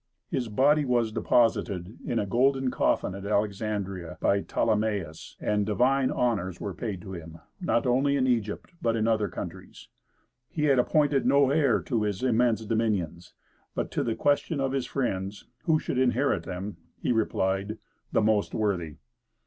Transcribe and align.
His 0.31 0.49
body 0.49 0.83
was 0.83 1.11
deposited 1.11 1.99
in 2.03 2.17
a 2.17 2.25
golden 2.25 2.71
coffin 2.71 3.13
at 3.13 3.23
Alexandria, 3.23 4.17
by 4.19 4.41
Ptolemæus, 4.41 5.35
and 5.39 5.63
divine 5.63 6.09
honors 6.09 6.59
were 6.59 6.73
paid 6.73 7.01
to 7.03 7.11
him, 7.13 7.37
not 7.59 7.85
only 7.85 8.15
in 8.15 8.25
Egypt, 8.25 8.71
but 8.81 8.95
in 8.95 9.07
other 9.07 9.27
countries. 9.29 9.89
He 10.49 10.63
had 10.63 10.79
appointed 10.79 11.27
no 11.27 11.51
heir 11.51 11.83
to 11.83 12.01
his 12.01 12.23
immense 12.23 12.65
dominions; 12.65 13.35
but 13.75 13.91
to 13.91 14.03
the 14.03 14.15
question 14.15 14.59
of 14.59 14.71
his 14.71 14.87
friends, 14.87 15.45
"Who 15.65 15.77
should 15.77 15.99
inherit 15.99 16.45
them?" 16.45 16.77
he 16.99 17.11
replied, 17.11 17.77
"The 18.11 18.21
most 18.23 18.55
worthy." 18.55 18.95